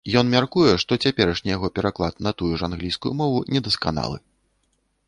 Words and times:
Ён 0.19 0.29
мяркуе, 0.35 0.71
што 0.83 0.97
цяперашні 1.07 1.53
яго 1.57 1.67
пераклад 1.75 2.13
на 2.29 2.35
тую 2.41 2.51
ж 2.63 2.71
англійскую 2.71 3.13
мову 3.21 3.39
недасканалы. 3.57 4.17